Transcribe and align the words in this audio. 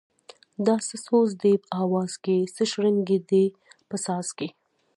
دا 0.65 0.75
څه 0.87 0.95
سوز 1.05 1.29
یې 1.33 1.37
دی 1.43 1.53
اواز 1.81 2.13
کی 2.23 2.37
څه 2.55 2.63
شرنگی 2.71 3.17
یې 3.21 3.25
دی 3.29 3.45
په 3.89 3.95
ساز 4.05 4.27
کی 4.37 4.47